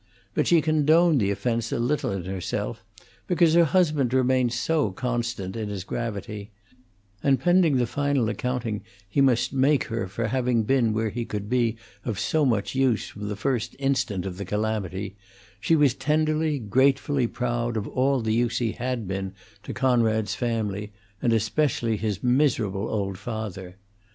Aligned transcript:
But 0.33 0.47
she 0.47 0.61
condoned 0.63 1.21
the 1.21 1.29
offence 1.29 1.71
a 1.71 1.77
little 1.77 2.09
in 2.11 2.25
herself, 2.25 2.83
because 3.27 3.53
her 3.53 3.65
husband 3.65 4.15
remained 4.15 4.51
so 4.51 4.89
constant 4.89 5.55
in 5.55 5.69
his 5.69 5.83
gravity; 5.83 6.49
and, 7.21 7.39
pending 7.39 7.77
the 7.77 7.85
final 7.85 8.27
accounting 8.27 8.81
he 9.07 9.21
must 9.21 9.53
make 9.53 9.83
her 9.89 10.07
for 10.07 10.29
having 10.29 10.63
been 10.63 10.91
where 10.93 11.11
he 11.11 11.23
could 11.23 11.47
be 11.51 11.77
of 12.03 12.19
so 12.19 12.45
much 12.45 12.73
use 12.73 13.09
from 13.09 13.29
the 13.29 13.35
first 13.35 13.75
instant 13.77 14.25
of 14.25 14.37
the 14.37 14.43
calamity, 14.45 15.17
she 15.59 15.75
was 15.75 15.93
tenderly, 15.93 16.57
gratefully 16.57 17.27
proud 17.27 17.77
of 17.77 17.87
all 17.87 18.21
the 18.21 18.33
use 18.33 18.57
he 18.57 18.71
had 18.71 19.07
been 19.07 19.35
to 19.61 19.71
Conrad's 19.71 20.33
family, 20.33 20.91
and 21.21 21.31
especially 21.31 21.95
his 21.95 22.23
miserable 22.23 22.89
old 22.89 23.19
father. 23.19 23.75